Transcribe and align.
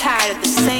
tired 0.00 0.34
of 0.34 0.42
the 0.42 0.48
same. 0.48 0.79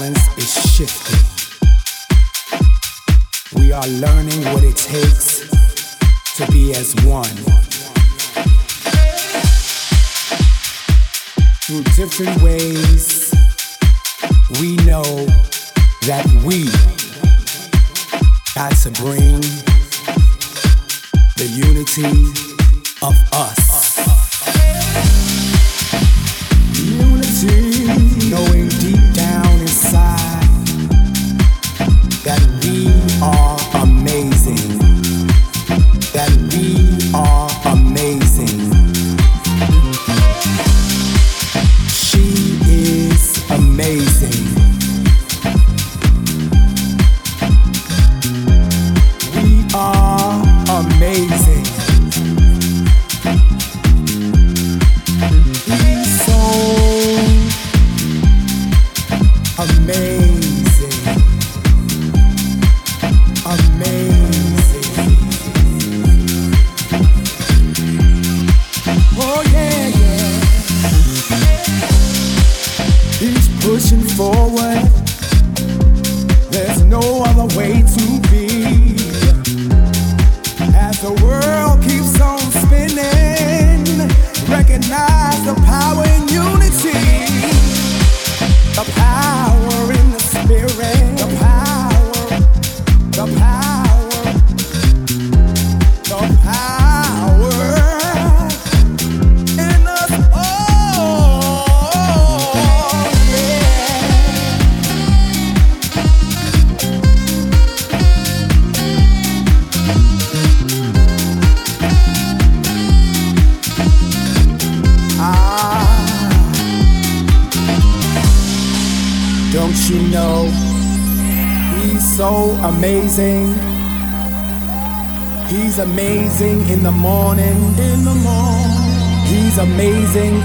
balance 0.00 0.38
is 0.38 0.52
shifting. 0.72 1.20
We 3.60 3.70
are 3.70 3.86
learning 3.86 4.42
what 4.52 4.64
it 4.64 4.76
takes 4.76 5.46
to 6.36 6.50
be 6.50 6.72
as 6.72 6.94
one. 7.04 7.36
Through 11.64 11.82
different 11.96 12.42
ways, 12.42 13.30
we 14.58 14.76
know 14.88 15.26
that 16.08 16.24
we 16.46 16.64
got 18.54 18.72
to 18.84 18.90
bring 19.02 19.42
the 21.36 21.48
unity 21.66 22.32
of 23.02 23.14
us. 23.34 23.98
Unity, 26.78 28.30
knowing 28.30 28.69
inside 29.90 30.46
that 32.22 32.40
we 32.62 33.22
are. 33.22 33.59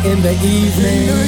in 0.05 0.21
the 0.21 0.33
evening. 0.43 1.24